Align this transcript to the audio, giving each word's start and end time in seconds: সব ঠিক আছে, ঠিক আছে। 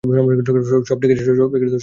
সব 0.03 0.97
ঠিক 1.01 1.11
আছে, 1.11 1.23
ঠিক 1.53 1.63
আছে। 1.63 1.79